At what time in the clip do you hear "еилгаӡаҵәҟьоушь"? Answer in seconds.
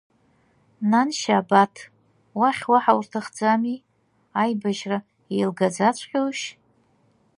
5.33-6.45